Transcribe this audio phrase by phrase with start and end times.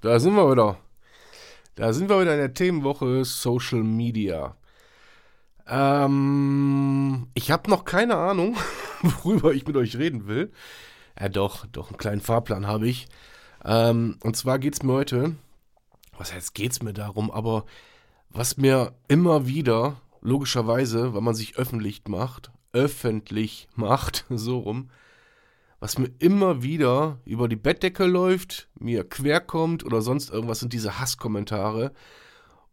[0.00, 0.78] da sind wir wieder.
[1.74, 4.56] Da sind wir wieder in der Themenwoche Social Media.
[5.66, 8.56] Ähm, ich habe noch keine Ahnung,
[9.02, 10.52] worüber ich mit euch reden will.
[11.20, 13.06] Ja, doch, doch, einen kleinen Fahrplan habe ich.
[13.64, 15.36] Ähm, und zwar geht es mir heute,
[16.16, 17.64] was heißt geht es mir darum, aber
[18.30, 24.90] was mir immer wieder, logischerweise, weil man sich öffentlich macht, öffentlich macht, so rum,
[25.80, 30.72] was mir immer wieder über die Bettdecke läuft, mir quer kommt oder sonst irgendwas sind
[30.72, 31.92] diese Hasskommentare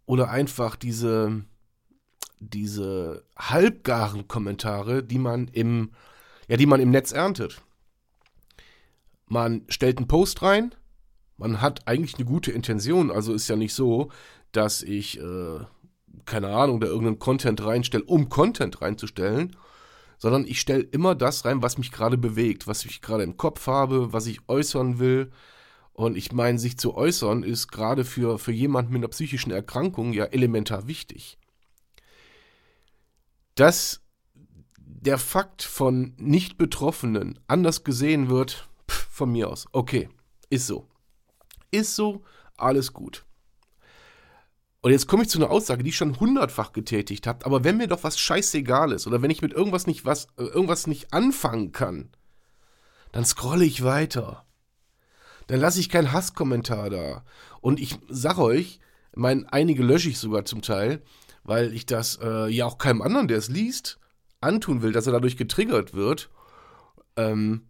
[0.06, 1.45] oder einfach diese
[2.39, 5.92] diese halbgaren Kommentare, die man im
[6.48, 7.61] ja, die man im Netz erntet.
[9.28, 10.76] Man stellt einen Post rein,
[11.38, 14.11] man hat eigentlich eine gute Intention, also ist ja nicht so,
[14.52, 15.59] dass ich äh,
[16.26, 19.55] keine Ahnung, da irgendeinen Content reinstelle, um Content reinzustellen,
[20.17, 23.67] sondern ich stelle immer das rein, was mich gerade bewegt, was ich gerade im Kopf
[23.67, 25.31] habe, was ich äußern will.
[25.93, 30.14] Und ich meine, sich zu äußern ist gerade für, für jemanden mit einer psychischen Erkrankung
[30.14, 31.37] ja elementar wichtig.
[33.55, 34.02] Dass
[34.75, 40.09] der Fakt von Nicht-Betroffenen anders gesehen wird, pff, von mir aus, okay,
[40.49, 40.87] ist so.
[41.71, 42.23] Ist so,
[42.58, 43.25] alles gut.
[44.86, 47.78] Und jetzt komme ich zu einer Aussage, die ich schon hundertfach getätigt habe, aber wenn
[47.78, 51.12] mir doch was scheißegal ist oder wenn ich mit irgendwas nicht was, äh, irgendwas nicht
[51.12, 52.12] anfangen kann,
[53.12, 54.46] dann scrolle ich weiter.
[55.48, 57.26] Dann lasse ich keinen Hasskommentar da.
[57.62, 58.80] Und ich sage euch,
[59.16, 61.02] mein, einige lösche ich sogar zum Teil,
[61.44, 63.98] weil ich das äh, ja auch keinem anderen, der es liest,
[64.40, 66.30] antun will, dass er dadurch getriggert wird.
[67.16, 67.70] Ähm,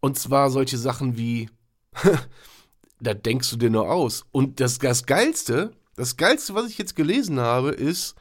[0.00, 1.48] und zwar solche Sachen wie,
[3.00, 4.26] da denkst du dir nur aus.
[4.32, 8.14] Und das, das Geilste, das Geilste, was ich jetzt gelesen habe, ist,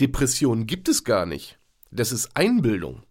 [0.00, 1.58] Depressionen gibt es gar nicht.
[1.90, 3.02] Das ist Einbildung.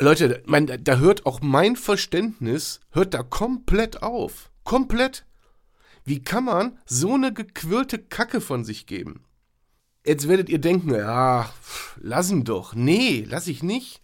[0.00, 4.50] Leute, mein, da hört auch mein Verständnis, hört da komplett auf.
[4.64, 5.26] Komplett.
[6.04, 9.24] Wie kann man so eine gequirlte Kacke von sich geben?
[10.04, 11.52] Jetzt werdet ihr denken, ja,
[12.00, 12.74] lass ihn doch.
[12.74, 14.02] Nee, lass ich nicht.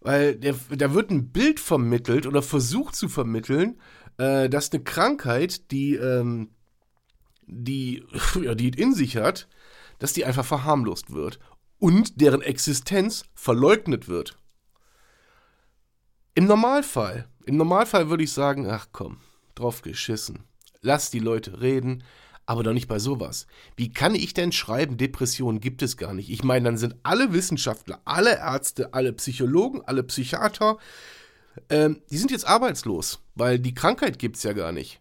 [0.00, 3.78] Weil der, da wird ein Bild vermittelt oder versucht zu vermitteln,
[4.22, 6.50] äh, dass eine Krankheit, die, ähm,
[7.46, 8.04] die,
[8.42, 9.48] ja, die in sich hat,
[9.98, 11.40] dass die einfach verharmlost wird
[11.78, 14.36] und deren Existenz verleugnet wird.
[16.34, 19.18] Im Normalfall, im Normalfall würde ich sagen, ach komm,
[19.56, 20.44] drauf geschissen.
[20.80, 22.04] Lass die Leute reden,
[22.46, 23.46] aber doch nicht bei sowas.
[23.76, 26.30] Wie kann ich denn schreiben, Depressionen gibt es gar nicht?
[26.30, 30.78] Ich meine, dann sind alle Wissenschaftler, alle Ärzte, alle Psychologen, alle Psychiater,
[31.68, 35.00] ähm, die sind jetzt arbeitslos, weil die Krankheit gibt es ja gar nicht.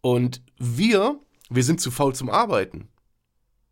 [0.00, 1.20] Und wir,
[1.50, 2.88] wir sind zu faul zum Arbeiten.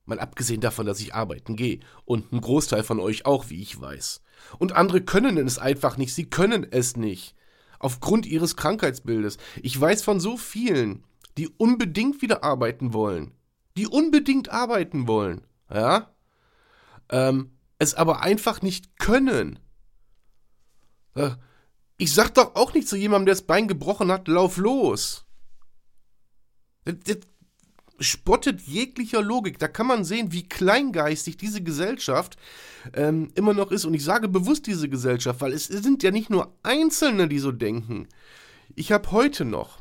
[0.07, 1.81] Mal abgesehen davon, dass ich arbeiten gehe.
[2.05, 4.23] Und ein Großteil von euch auch, wie ich weiß.
[4.59, 6.15] Und andere können es einfach nicht.
[6.15, 7.35] Sie können es nicht.
[7.79, 9.39] Aufgrund ihres Krankheitsbildes.
[9.63, 11.05] Ich weiß von so vielen,
[11.39, 13.33] die unbedingt wieder arbeiten wollen.
[13.77, 15.47] Die unbedingt arbeiten wollen.
[15.73, 16.15] Ja?
[17.11, 19.59] Ähm, es aber einfach nicht können.
[21.15, 21.31] Äh,
[21.97, 25.27] ich sag doch auch nicht zu jemandem, der das Bein gebrochen hat, lauf los.
[26.85, 27.19] Das, das
[28.01, 29.59] spottet jeglicher Logik.
[29.59, 32.37] Da kann man sehen, wie kleingeistig diese Gesellschaft
[32.93, 33.85] ähm, immer noch ist.
[33.85, 37.53] Und ich sage bewusst diese Gesellschaft, weil es sind ja nicht nur Einzelne, die so
[37.53, 38.09] denken.
[38.75, 39.79] Ich habe heute noch,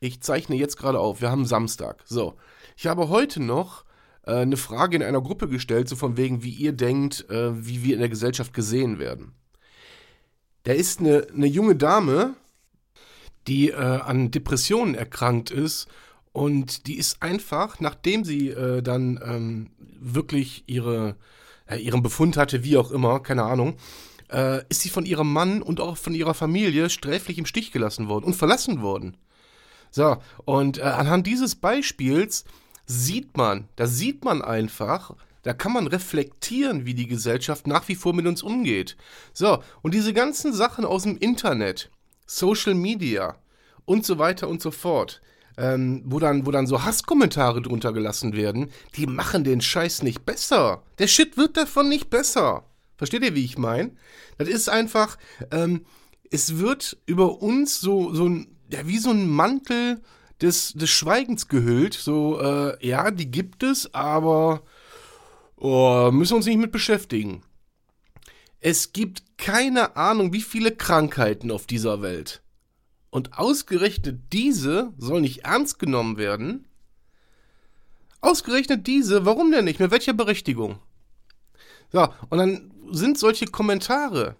[0.00, 2.02] ich zeichne jetzt gerade auf, wir haben Samstag.
[2.04, 2.36] So,
[2.76, 3.86] ich habe heute noch
[4.24, 7.82] äh, eine Frage in einer Gruppe gestellt, so von wegen, wie ihr denkt, äh, wie
[7.82, 9.34] wir in der Gesellschaft gesehen werden
[10.66, 12.34] Da ist eine, eine junge Dame,
[13.46, 15.86] die äh, an Depressionen erkrankt ist
[16.32, 19.70] und die ist einfach, nachdem sie äh, dann ähm,
[20.00, 21.14] wirklich ihre,
[21.68, 23.76] äh, ihren Befund hatte, wie auch immer, keine Ahnung,
[24.28, 28.08] äh, ist sie von ihrem Mann und auch von ihrer Familie sträflich im Stich gelassen
[28.08, 29.16] worden und verlassen worden.
[29.92, 30.16] So,
[30.46, 32.44] und äh, anhand dieses Beispiels
[32.86, 35.14] sieht man, da sieht man einfach,
[35.46, 38.96] da kann man reflektieren, wie die Gesellschaft nach wie vor mit uns umgeht.
[39.32, 41.88] So, und diese ganzen Sachen aus dem Internet,
[42.26, 43.36] Social Media
[43.84, 45.22] und so weiter und so fort,
[45.56, 50.26] ähm, wo, dann, wo dann so Hasskommentare drunter gelassen werden, die machen den Scheiß nicht
[50.26, 50.82] besser.
[50.98, 52.64] Der Shit wird davon nicht besser.
[52.96, 53.92] Versteht ihr, wie ich meine?
[54.38, 55.16] Das ist einfach,
[55.52, 55.86] ähm,
[56.28, 60.02] es wird über uns so, so ein, ja, wie so ein Mantel
[60.42, 61.94] des, des Schweigens gehüllt.
[61.94, 64.64] So, äh, ja, die gibt es, aber
[65.56, 67.42] oh, müssen wir uns nicht mit beschäftigen.
[68.60, 72.42] Es gibt keine Ahnung, wie viele Krankheiten auf dieser Welt.
[73.10, 76.66] Und ausgerechnet diese soll nicht ernst genommen werden.
[78.20, 79.80] Ausgerechnet diese, warum denn nicht?
[79.80, 80.78] Mit welcher Berechtigung?
[81.92, 84.36] So, und dann sind solche Kommentare,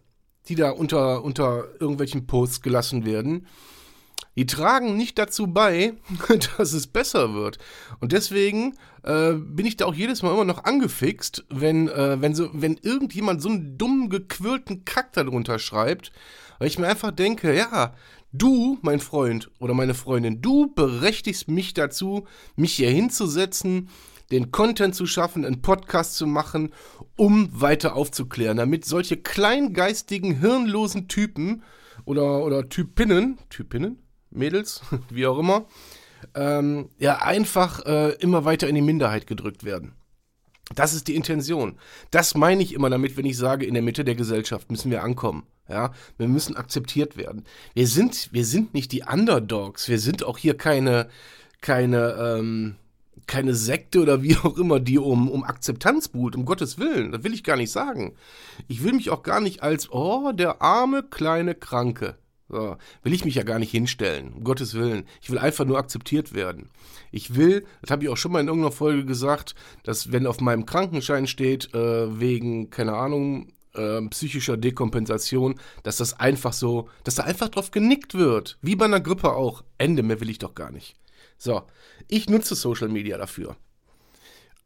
[0.49, 3.47] die da unter, unter irgendwelchen Posts gelassen werden,
[4.37, 5.95] die tragen nicht dazu bei,
[6.59, 7.59] dass es besser wird.
[8.01, 12.35] Und deswegen äh, bin ich da auch jedes Mal immer noch angefixt, wenn, äh, wenn,
[12.35, 16.13] so, wenn irgendjemand so einen dummen, gequirlten Kack darunter schreibt,
[16.59, 17.95] weil ich mir einfach denke, ja,
[18.33, 23.89] du, mein Freund oder meine Freundin, du berechtigst mich dazu, mich hier hinzusetzen,
[24.31, 26.73] den Content zu schaffen, einen Podcast zu machen,
[27.17, 31.63] um weiter aufzuklären, damit solche kleingeistigen, hirnlosen Typen
[32.05, 34.03] oder, oder Typinnen, Typinnen,
[34.37, 35.67] Mädels, wie auch immer,
[36.35, 39.95] ähm, ja, einfach äh, immer weiter in die Minderheit gedrückt werden.
[40.75, 41.79] Das ist die Intention.
[42.11, 45.05] Das meine ich immer damit, wenn ich sage, in der Mitte der Gesellschaft müssen wir
[45.05, 45.45] ankommen.
[45.69, 47.45] Ja, wir müssen akzeptiert werden.
[47.75, 49.89] Wir sind, wir sind nicht die Underdogs.
[49.89, 51.09] Wir sind auch hier keine,
[51.61, 52.77] keine, ähm,
[53.27, 57.13] keine Sekte oder wie auch immer, die um, um Akzeptanz buhlt, um Gottes Willen.
[57.13, 58.15] Das will ich gar nicht sagen.
[58.69, 62.17] Ich will mich auch gar nicht als, oh, der arme kleine Kranke.
[62.49, 65.05] So, will ich mich ja gar nicht hinstellen, um Gottes Willen.
[65.21, 66.71] Ich will einfach nur akzeptiert werden.
[67.11, 70.41] Ich will, das habe ich auch schon mal in irgendeiner Folge gesagt, dass wenn auf
[70.41, 77.17] meinem Krankenschein steht, äh, wegen, keine Ahnung, äh, psychischer Dekompensation, dass das einfach so, dass
[77.17, 78.59] da einfach drauf genickt wird.
[78.63, 79.65] Wie bei einer Grippe auch.
[79.79, 80.95] Ende, mehr will ich doch gar nicht.
[81.39, 81.63] So,
[82.09, 83.57] ich nutze Social Media dafür.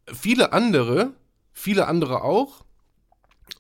[0.07, 1.15] Viele andere,
[1.53, 2.65] viele andere auch.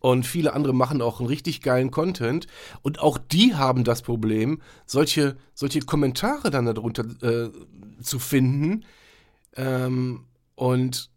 [0.00, 2.46] Und viele andere machen auch einen richtig geilen Content.
[2.82, 7.50] Und auch die haben das Problem, solche, solche Kommentare dann darunter äh,
[8.02, 8.84] zu finden.
[9.56, 11.10] Ähm, und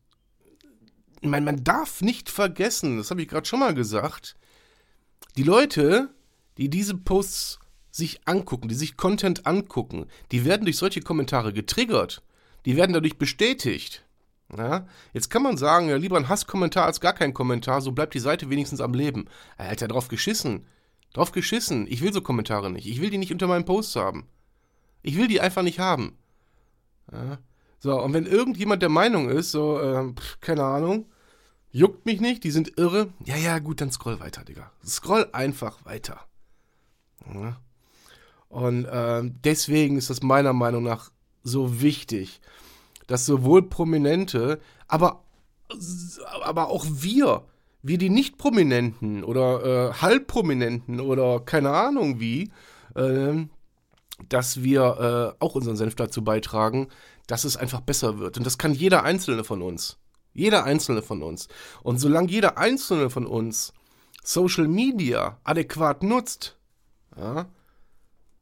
[1.21, 4.35] man, man darf nicht vergessen, das habe ich gerade schon mal gesagt,
[5.37, 6.09] die Leute,
[6.57, 7.59] die diese Posts
[7.91, 12.23] sich angucken, die sich Content angucken, die werden durch solche Kommentare getriggert.
[12.65, 14.03] Die werden dadurch bestätigt.
[14.55, 14.87] Ja?
[15.13, 18.19] Jetzt kann man sagen, ja, lieber ein Hasskommentar als gar kein Kommentar, so bleibt die
[18.19, 19.25] Seite wenigstens am Leben.
[19.57, 20.65] Alter, drauf geschissen.
[21.13, 21.85] Drauf geschissen.
[21.87, 22.87] Ich will so Kommentare nicht.
[22.87, 24.27] Ich will die nicht unter meinem Post haben.
[25.01, 26.17] Ich will die einfach nicht haben.
[27.11, 27.37] Ja?
[27.79, 31.05] So, und wenn irgendjemand der Meinung ist, so, äh, pff, keine Ahnung,
[31.71, 34.71] juckt mich nicht, die sind irre, ja, ja, gut, dann scroll weiter, Digga.
[34.85, 36.21] Scroll einfach weiter.
[37.33, 37.57] Ja?
[38.47, 41.11] Und äh, deswegen ist das meiner Meinung nach
[41.43, 42.39] so wichtig,
[43.07, 45.23] dass sowohl Prominente, aber,
[46.43, 47.43] aber auch wir,
[47.81, 52.51] wir die Nicht-Prominenten oder äh, Halbprominenten oder keine Ahnung wie,
[52.95, 53.45] äh,
[54.29, 56.87] dass wir äh, auch unseren Senf dazu beitragen,
[57.27, 58.37] dass es einfach besser wird.
[58.37, 59.97] Und das kann jeder Einzelne von uns.
[60.33, 61.47] Jeder Einzelne von uns.
[61.83, 63.73] Und solange jeder Einzelne von uns
[64.23, 66.57] Social Media adäquat nutzt,
[67.17, 67.47] ja,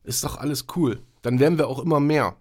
[0.04, 1.02] ist doch alles cool.
[1.22, 2.36] Dann werden wir auch immer mehr.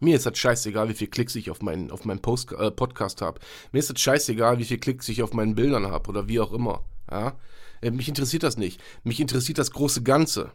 [0.00, 3.20] Mir ist das scheißegal, wie viel Klicks ich auf meinen, auf meinen Post, äh, Podcast
[3.20, 3.38] habe.
[3.70, 6.52] Mir ist das scheißegal, wie viel Klicks ich auf meinen Bildern habe oder wie auch
[6.52, 6.84] immer.
[7.10, 7.38] Ja?
[7.82, 8.80] Äh, mich interessiert das nicht.
[9.04, 10.52] Mich interessiert das große Ganze.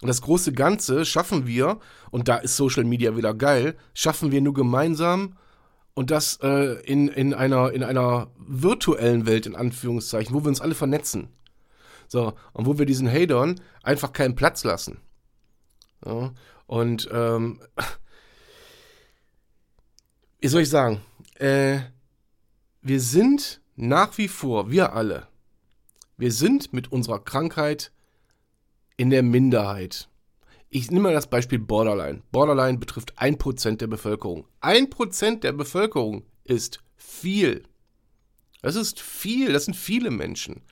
[0.00, 1.78] Und das große Ganze schaffen wir,
[2.10, 5.36] und da ist Social Media wieder geil, schaffen wir nur gemeinsam
[5.94, 10.60] und das äh, in, in, einer, in einer virtuellen Welt, in Anführungszeichen, wo wir uns
[10.62, 11.28] alle vernetzen.
[12.08, 15.00] So, und wo wir diesen Hatern einfach keinen Platz lassen.
[16.04, 16.32] Ja,
[16.66, 17.60] und ähm,
[20.42, 21.00] wie soll ich sagen?
[21.36, 21.78] Äh,
[22.82, 25.28] wir sind nach wie vor, wir alle,
[26.16, 27.92] wir sind mit unserer Krankheit
[28.96, 30.08] in der Minderheit.
[30.68, 32.22] Ich nehme mal das Beispiel Borderline.
[32.32, 34.48] Borderline betrifft 1% der Bevölkerung.
[34.62, 37.62] 1% der Bevölkerung ist viel.
[38.62, 40.62] Das ist viel, das sind viele Menschen.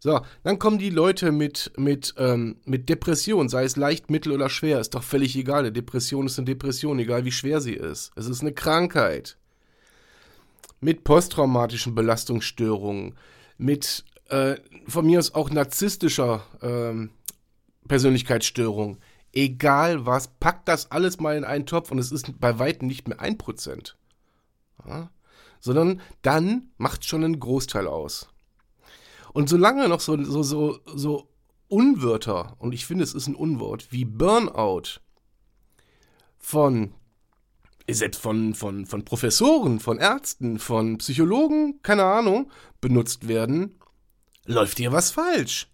[0.00, 4.48] So, dann kommen die Leute mit, mit, ähm, mit Depression, sei es leicht, mittel oder
[4.48, 5.60] schwer, ist doch völlig egal.
[5.60, 8.12] Eine Depression ist eine Depression, egal wie schwer sie ist.
[8.14, 9.36] Es ist eine Krankheit.
[10.80, 13.16] Mit posttraumatischen Belastungsstörungen,
[13.56, 17.10] mit äh, von mir aus auch narzisstischer ähm,
[17.88, 18.98] Persönlichkeitsstörung.
[19.32, 23.08] Egal was, packt das alles mal in einen Topf und es ist bei weitem nicht
[23.08, 23.96] mehr ein Prozent.
[24.86, 25.10] Ja?
[25.58, 28.28] Sondern dann macht schon einen Großteil aus.
[29.32, 31.28] Und solange noch so, so, so, so
[31.68, 35.00] Unwörter, und ich finde, es ist ein Unwort, wie Burnout
[36.38, 36.94] von
[37.90, 43.78] selbst von, von, von Professoren, von Ärzten, von Psychologen, keine Ahnung, benutzt werden,
[44.44, 45.68] läuft hier was falsch.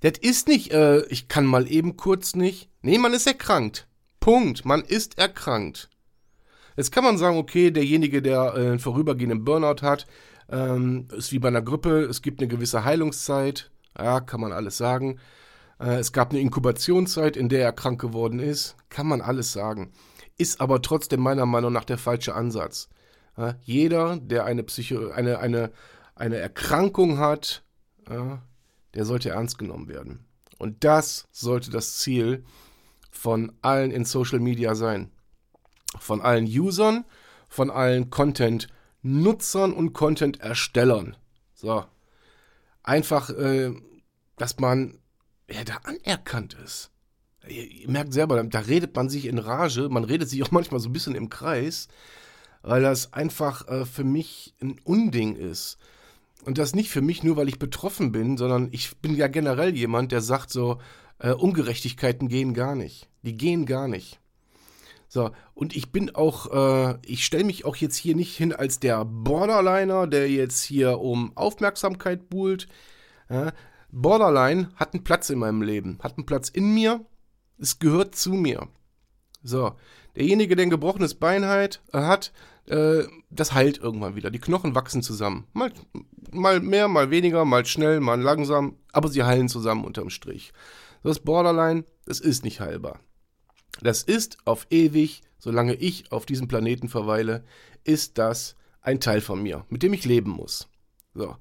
[0.00, 2.70] Das ist nicht, äh, ich kann mal eben kurz nicht.
[2.82, 3.86] Nee, man ist erkrankt.
[4.18, 4.64] Punkt.
[4.64, 5.90] Man ist erkrankt.
[6.76, 10.06] Jetzt kann man sagen, okay, derjenige, der äh, einen vorübergehenden Burnout hat,
[10.50, 13.70] ähm, ist wie bei einer Grippe, es gibt eine gewisse Heilungszeit.
[13.96, 15.18] Ja, kann man alles sagen.
[15.78, 18.76] Äh, es gab eine Inkubationszeit, in der er krank geworden ist.
[18.88, 19.92] Kann man alles sagen.
[20.36, 22.88] Ist aber trotzdem meiner Meinung nach der falsche Ansatz.
[23.36, 25.70] Ja, jeder, der eine, Psycho eine, eine,
[26.14, 27.62] eine Erkrankung hat,
[28.08, 28.42] ja,
[28.94, 30.26] der sollte ernst genommen werden.
[30.58, 32.44] Und das sollte das Ziel
[33.10, 35.10] von allen in Social Media sein.
[35.98, 37.04] Von allen Usern,
[37.48, 38.79] von allen Content-Usern.
[39.02, 41.16] Nutzern und Content-Erstellern.
[41.54, 41.84] So.
[42.82, 43.72] Einfach, äh,
[44.36, 44.98] dass man
[45.48, 46.90] ja, da anerkannt ist.
[47.48, 50.80] Ihr, ihr, merkt selber, da redet man sich in Rage, man redet sich auch manchmal
[50.80, 51.88] so ein bisschen im Kreis,
[52.62, 55.78] weil das einfach äh, für mich ein Unding ist.
[56.44, 59.76] Und das nicht für mich nur, weil ich betroffen bin, sondern ich bin ja generell
[59.76, 60.80] jemand, der sagt so,
[61.18, 63.08] äh, Ungerechtigkeiten gehen gar nicht.
[63.22, 64.20] Die gehen gar nicht.
[65.12, 68.78] So, und ich bin auch, äh, ich stelle mich auch jetzt hier nicht hin als
[68.78, 72.68] der Borderliner, der jetzt hier um Aufmerksamkeit buhlt.
[73.28, 73.52] Ja,
[73.90, 77.04] Borderline hat einen Platz in meinem Leben, hat einen Platz in mir,
[77.58, 78.68] es gehört zu mir.
[79.42, 79.72] So,
[80.14, 84.30] derjenige, der ein gebrochenes Bein hat, äh, äh, das heilt irgendwann wieder.
[84.30, 85.48] Die Knochen wachsen zusammen.
[85.52, 85.72] Mal,
[86.30, 90.52] mal mehr, mal weniger, mal schnell, mal langsam, aber sie heilen zusammen unterm Strich.
[91.02, 93.00] Das Borderline, das ist nicht heilbar.
[93.82, 97.44] Das ist auf ewig, solange ich auf diesem Planeten verweile,
[97.84, 100.68] ist das ein Teil von mir, mit dem ich leben muss.
[101.14, 101.36] So.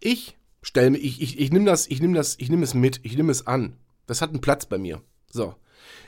[0.00, 3.16] Ich stelle ich, ich, ich nehme das, ich nehme das, ich nehme es mit, ich
[3.16, 3.76] nehme es an.
[4.06, 5.02] Das hat einen Platz bei mir.
[5.30, 5.54] So.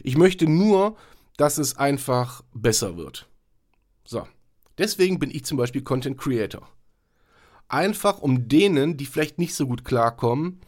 [0.03, 0.97] Ich möchte nur,
[1.37, 3.29] dass es einfach besser wird.
[4.05, 4.27] So.
[4.79, 6.69] Deswegen bin ich zum Beispiel Content Creator.
[7.69, 10.61] Einfach um denen, die vielleicht nicht so gut klarkommen,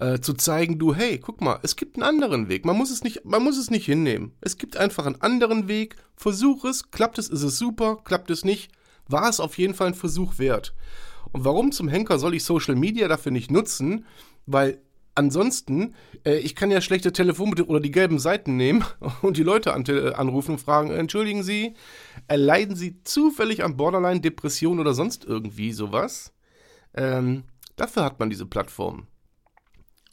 [0.00, 2.64] äh, zu zeigen, du, hey, guck mal, es gibt einen anderen Weg.
[2.64, 4.32] Man muss es nicht, man muss es nicht hinnehmen.
[4.40, 5.96] Es gibt einfach einen anderen Weg.
[6.16, 8.72] Versuch es, klappt es, ist es super, klappt es nicht,
[9.08, 10.74] war es auf jeden Fall ein Versuch wert.
[11.32, 14.06] Und warum zum Henker soll ich Social Media dafür nicht nutzen?
[14.46, 14.80] Weil
[15.14, 18.84] ansonsten, äh, ich kann ja schlechte Telefon oder die gelben Seiten nehmen
[19.22, 21.74] und die Leute an, anrufen und fragen, entschuldigen Sie,
[22.26, 26.32] erleiden Sie zufällig an Borderline, Depression oder sonst irgendwie sowas?
[26.94, 27.44] Ähm,
[27.76, 29.06] dafür hat man diese Plattform.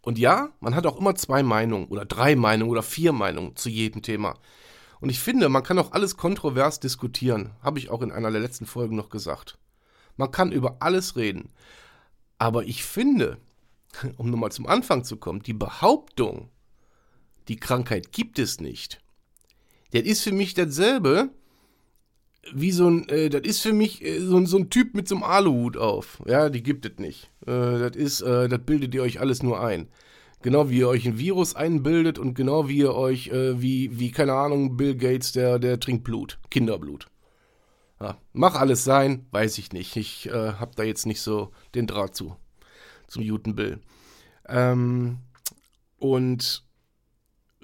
[0.02, 3.70] Und ja, man hat auch immer zwei Meinungen oder drei Meinungen oder vier Meinungen zu
[3.70, 4.36] jedem Thema.
[5.00, 7.52] Und ich finde, man kann auch alles kontrovers diskutieren.
[7.62, 9.58] Habe ich auch in einer der letzten Folgen noch gesagt.
[10.16, 11.50] Man kann über alles reden.
[12.38, 13.38] Aber ich finde,
[14.18, 16.50] um nochmal zum Anfang zu kommen, die Behauptung,
[17.48, 19.02] die Krankheit gibt es nicht,
[19.92, 21.30] das ist für mich dasselbe
[22.54, 25.16] wie so ein, äh, das ist für mich äh, so, so, ein Typ mit so
[25.16, 26.22] einem Aluhut auf.
[26.26, 27.32] Ja, die gibt es nicht.
[27.46, 29.88] Äh, das ist, äh, das bildet ihr euch alles nur ein.
[30.42, 34.12] Genau wie ihr euch ein Virus einbildet und genau wie ihr euch, äh, wie, wie,
[34.12, 37.08] keine Ahnung, Bill Gates, der, der trinkt Blut, Kinderblut.
[38.00, 39.96] Ja, mach alles sein, weiß ich nicht.
[39.96, 42.36] Ich äh, hab da jetzt nicht so den Draht zu,
[43.08, 43.80] zum Juten Bill.
[44.48, 45.18] Ähm,
[45.98, 46.64] und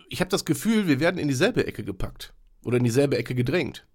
[0.09, 3.85] ich habe das Gefühl, wir werden in dieselbe Ecke gepackt oder in dieselbe Ecke gedrängt.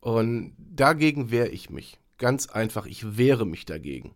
[0.00, 1.98] Und dagegen wehre ich mich.
[2.18, 4.14] Ganz einfach, ich wehre mich dagegen.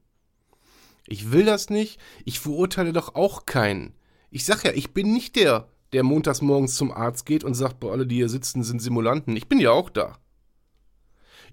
[1.06, 2.00] Ich will das nicht.
[2.24, 3.94] Ich verurteile doch auch keinen.
[4.30, 7.80] Ich sag ja, ich bin nicht der, der montags morgens zum Arzt geht und sagt,
[7.80, 9.36] boah, alle, die hier sitzen, sind Simulanten.
[9.36, 10.18] Ich bin ja auch da.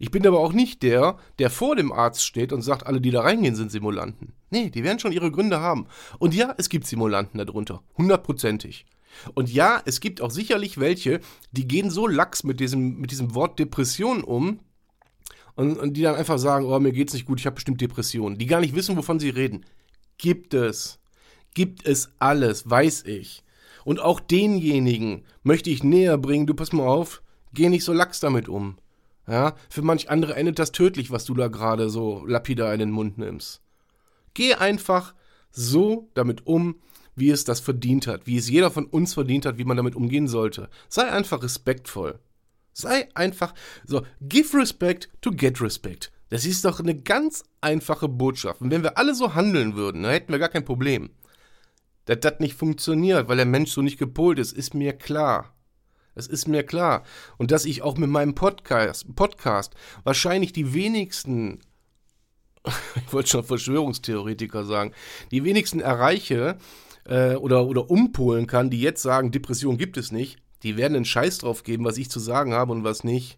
[0.02, 3.12] Ich bin aber auch nicht der, der vor dem Arzt steht und sagt, alle, die
[3.12, 4.32] da reingehen, sind Simulanten.
[4.50, 5.88] Nee, die werden schon ihre Gründe haben.
[6.20, 7.84] Und ja, es gibt Simulanten darunter.
[7.98, 8.86] Hundertprozentig.
[9.34, 11.20] Und ja, es gibt auch sicherlich welche,
[11.52, 14.60] die gehen so lax mit diesem, mit diesem Wort Depression um
[15.56, 18.38] und, und die dann einfach sagen, oh, mir geht's nicht gut, ich habe bestimmt Depressionen,
[18.38, 19.66] die gar nicht wissen, wovon sie reden.
[20.18, 21.00] Gibt es.
[21.54, 23.44] Gibt es alles, weiß ich.
[23.84, 27.22] Und auch denjenigen möchte ich näher bringen, du pass mal auf,
[27.54, 28.78] geh nicht so lax damit um.
[29.28, 32.92] Ja, für manch andere endet das tödlich, was du da gerade so lapidar in den
[32.92, 33.62] Mund nimmst.
[34.34, 35.14] Geh einfach
[35.52, 36.80] so damit um,
[37.20, 39.96] wie es das verdient hat, wie es jeder von uns verdient hat, wie man damit
[39.96, 40.70] umgehen sollte.
[40.88, 42.20] Sei einfach respektvoll.
[42.74, 43.54] Sei einfach
[43.86, 46.12] so, give respect to get respect.
[46.30, 48.62] Das ist doch eine ganz einfache Botschaft.
[48.62, 51.10] Und wenn wir alle so handeln würden, dann hätten wir gar kein Problem.
[52.06, 55.54] Dass das nicht funktioniert, weil der Mensch so nicht gepolt ist, ist mir klar.
[56.16, 57.04] Es ist mir klar.
[57.38, 59.74] Und dass ich auch mit meinem Podcast, Podcast
[60.04, 61.60] wahrscheinlich die wenigsten,
[62.96, 64.94] ich wollte schon Verschwörungstheoretiker sagen,
[65.32, 66.58] die wenigsten erreiche
[67.10, 70.38] äh, oder, oder umpolen kann, die jetzt sagen, Depression gibt es nicht.
[70.64, 73.38] Die werden einen Scheiß drauf geben, was ich zu sagen habe und was nicht.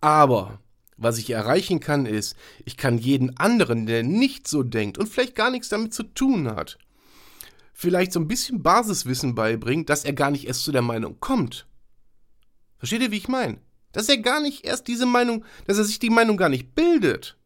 [0.00, 0.60] Aber
[0.96, 5.34] was ich erreichen kann, ist, ich kann jeden anderen, der nicht so denkt und vielleicht
[5.34, 6.78] gar nichts damit zu tun hat,
[7.72, 11.66] vielleicht so ein bisschen Basiswissen beibringen, dass er gar nicht erst zu der Meinung kommt.
[12.78, 13.58] Versteht ihr, wie ich meine?
[13.92, 17.36] Dass er gar nicht erst diese Meinung, dass er sich die Meinung gar nicht bildet,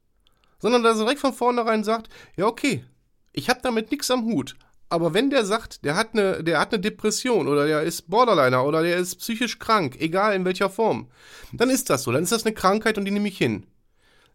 [0.58, 2.84] sondern dass er direkt von vornherein sagt, ja okay,
[3.32, 4.56] ich habe damit nichts am Hut,
[4.94, 8.64] aber wenn der sagt, der hat eine, der hat eine Depression oder der ist Borderliner
[8.64, 11.08] oder der ist psychisch krank, egal in welcher Form,
[11.52, 12.12] dann ist das so.
[12.12, 13.66] Dann ist das eine Krankheit und die nehme ich hin.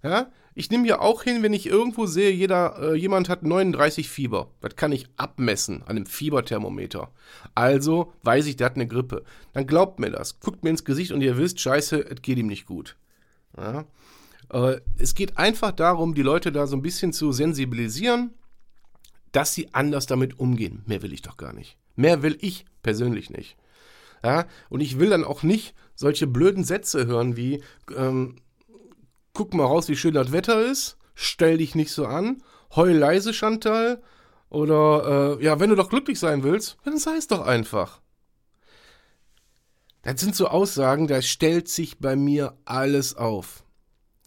[0.04, 0.30] Ja?
[0.56, 4.52] Ich nehme ja auch hin, wenn ich irgendwo sehe, jeder, äh, jemand hat 39 Fieber.
[4.60, 7.10] Das kann ich abmessen an einem Fieberthermometer.
[7.56, 9.24] Also weiß ich, der hat eine Grippe.
[9.54, 10.42] Dann glaubt mir das.
[10.42, 12.98] Guckt mir ins Gesicht und ihr wisst, scheiße, es geht ihm nicht gut.
[13.58, 13.86] Ja?
[14.52, 18.34] Äh, es geht einfach darum, die Leute da so ein bisschen zu sensibilisieren
[19.32, 20.84] dass sie anders damit umgehen.
[20.86, 21.78] Mehr will ich doch gar nicht.
[21.96, 23.58] Mehr will ich persönlich nicht.
[24.24, 27.64] Ja, und ich will dann auch nicht solche blöden Sätze hören wie,
[27.96, 28.38] ähm,
[29.34, 32.44] guck mal raus, wie schön das Wetter ist, stell dich nicht so an,
[32.76, 34.02] heul leise, Chantal,
[34.50, 38.02] oder, äh, ja, wenn du doch glücklich sein willst, dann sei es doch einfach.
[40.02, 43.64] Das sind so Aussagen, da stellt sich bei mir alles auf.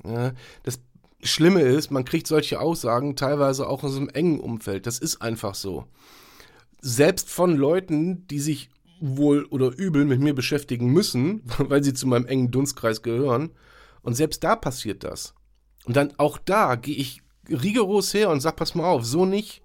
[0.05, 0.33] Ja,
[0.63, 0.81] das
[1.23, 4.87] Schlimme ist, man kriegt solche Aussagen teilweise auch aus einem engen Umfeld.
[4.87, 5.87] Das ist einfach so.
[6.81, 12.07] Selbst von Leuten, die sich wohl oder übel mit mir beschäftigen müssen, weil sie zu
[12.07, 13.51] meinem engen Dunstkreis gehören.
[14.03, 15.35] Und selbst da passiert das.
[15.85, 19.63] Und dann auch da gehe ich rigoros her und sag, pass mal auf, so nicht.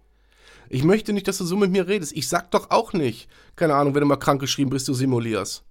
[0.70, 2.12] Ich möchte nicht, dass du so mit mir redest.
[2.16, 5.64] Ich sag doch auch nicht, keine Ahnung, wenn du mal krank geschrieben bist, du simulierst.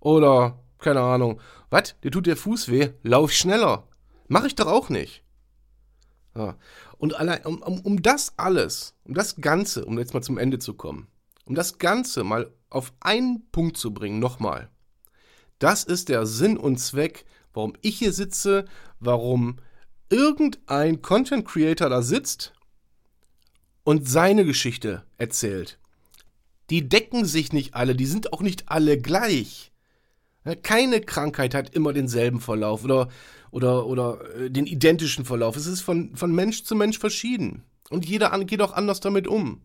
[0.00, 3.88] Oder, keine Ahnung, was, dir tut der Fuß weh, lauf schneller.
[4.28, 5.22] Mach ich doch auch nicht.
[6.38, 6.56] Ja.
[6.98, 10.60] Und allein, um, um, um das alles, um das Ganze, um jetzt mal zum Ende
[10.60, 11.08] zu kommen,
[11.44, 14.70] um das Ganze mal auf einen Punkt zu bringen, nochmal.
[15.58, 18.66] Das ist der Sinn und Zweck, warum ich hier sitze,
[19.00, 19.56] warum
[20.10, 22.52] irgendein Content Creator da sitzt
[23.82, 25.80] und seine Geschichte erzählt.
[26.70, 29.72] Die decken sich nicht alle, die sind auch nicht alle gleich.
[30.62, 33.08] Keine Krankheit hat immer denselben Verlauf oder,
[33.50, 35.56] oder, oder äh, den identischen Verlauf.
[35.56, 37.64] Es ist von, von Mensch zu Mensch verschieden.
[37.90, 39.62] Und jeder geht auch anders damit um.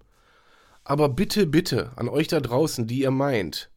[0.83, 3.69] Aber bitte, bitte an euch da draußen, die ihr meint,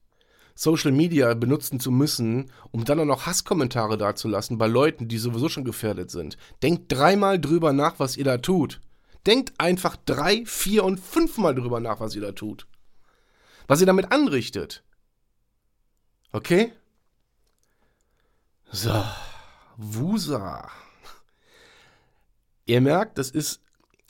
[0.55, 5.49] Social Media benutzen zu müssen, um dann auch noch Hasskommentare dazulassen bei Leuten, die sowieso
[5.49, 6.39] schon gefährdet sind.
[6.63, 8.81] Denkt dreimal drüber nach, was ihr da tut.
[9.27, 12.67] Denkt einfach drei, vier und fünfmal drüber nach, was ihr da tut.
[13.67, 14.83] Was ihr damit anrichtet.
[16.33, 16.73] Okay?
[18.71, 19.05] So,
[19.77, 20.69] Wusa.
[22.67, 23.61] Ihr merkt, das ist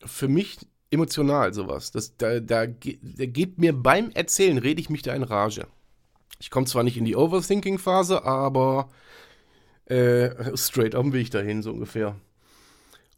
[0.05, 0.59] für mich
[0.90, 1.90] emotional sowas.
[1.90, 5.66] Das, da, da, da geht mir beim Erzählen, rede ich mich da in Rage.
[6.38, 8.88] Ich komme zwar nicht in die Overthinking-Phase, aber
[9.87, 12.16] äh, straight dem Weg dahin, so ungefähr.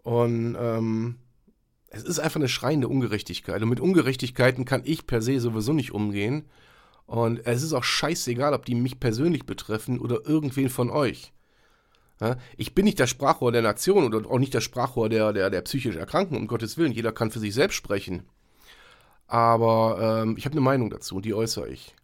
[0.02, 1.18] Und ähm,
[1.90, 3.62] es ist einfach eine schreiende Ungerechtigkeit.
[3.62, 6.48] Und mit Ungerechtigkeiten kann ich per se sowieso nicht umgehen.
[7.06, 11.32] Und es ist auch scheißegal, ob die mich persönlich betreffen oder irgendwen von euch.
[12.56, 15.62] Ich bin nicht das Sprachrohr der Nation oder auch nicht das Sprachrohr der, der, der
[15.62, 16.92] psychisch Erkrankten, um Gottes Willen.
[16.92, 18.24] Jeder kann für sich selbst sprechen.
[19.26, 21.94] Aber ähm, ich habe eine Meinung dazu und die äußere ich.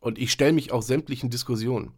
[0.00, 1.92] Und ich stelle mich auch sämtlichen Diskussionen.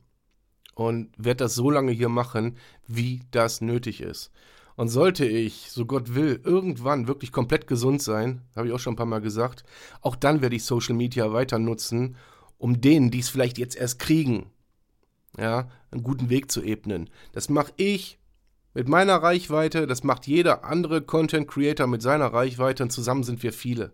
[0.74, 4.30] Und werde das so lange hier machen, wie das nötig ist.
[4.76, 8.92] Und sollte ich, so Gott will, irgendwann wirklich komplett gesund sein, habe ich auch schon
[8.92, 9.64] ein paar Mal gesagt,
[10.02, 12.16] auch dann werde ich Social Media weiter nutzen,
[12.58, 14.50] um denen, die es vielleicht jetzt erst kriegen,
[15.36, 17.10] ja, einen guten Weg zu ebnen.
[17.32, 18.18] Das mache ich
[18.74, 23.42] mit meiner Reichweite, das macht jeder andere Content Creator mit seiner Reichweite und zusammen sind
[23.42, 23.92] wir viele.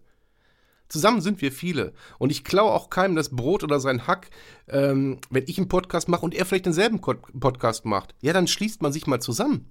[0.88, 1.94] Zusammen sind wir viele.
[2.18, 4.31] Und ich klaue auch keinem das Brot oder sein Hack,
[4.68, 8.14] ähm, wenn ich einen Podcast mache und er vielleicht denselben Podcast macht.
[8.20, 9.70] Ja, dann schließt man sich mal zusammen.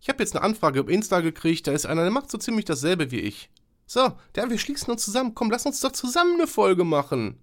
[0.00, 2.64] Ich habe jetzt eine Anfrage auf Insta gekriegt, da ist einer, der macht so ziemlich
[2.64, 3.50] dasselbe wie ich.
[3.86, 5.34] So, der, wir schließen uns zusammen.
[5.34, 7.40] Komm, lass uns doch zusammen eine Folge machen.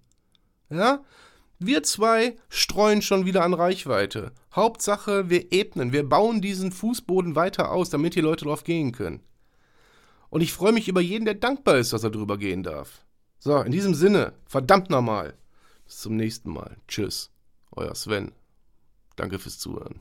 [0.70, 1.04] Ja?
[1.58, 4.32] Wir zwei streuen schon wieder an Reichweite.
[4.54, 9.22] Hauptsache, wir ebnen, wir bauen diesen Fußboden weiter aus, damit die Leute drauf gehen können.
[10.28, 13.04] Und ich freue mich über jeden, der dankbar ist, dass er drüber gehen darf.
[13.38, 15.34] So, in diesem Sinne, verdammt nochmal.
[15.84, 16.76] Bis zum nächsten Mal.
[16.88, 17.30] Tschüss.
[17.70, 18.32] Euer Sven.
[19.14, 20.00] Danke fürs Zuhören.